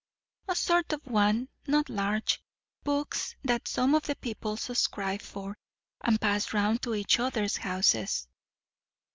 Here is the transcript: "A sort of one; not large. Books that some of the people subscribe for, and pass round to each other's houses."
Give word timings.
"A 0.47 0.55
sort 0.55 0.93
of 0.93 1.05
one; 1.05 1.47
not 1.67 1.87
large. 1.87 2.43
Books 2.83 3.35
that 3.43 3.67
some 3.67 3.93
of 3.93 4.01
the 4.01 4.15
people 4.15 4.57
subscribe 4.57 5.21
for, 5.21 5.55
and 6.03 6.19
pass 6.19 6.53
round 6.55 6.81
to 6.81 6.95
each 6.95 7.19
other's 7.19 7.57
houses." 7.57 8.27